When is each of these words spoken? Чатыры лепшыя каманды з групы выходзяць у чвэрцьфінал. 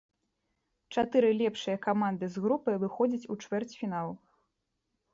Чатыры 0.97 1.29
лепшыя 1.41 1.77
каманды 1.87 2.31
з 2.39 2.45
групы 2.49 2.71
выходзяць 2.87 3.29
у 3.37 3.41
чвэрцьфінал. 3.45 4.09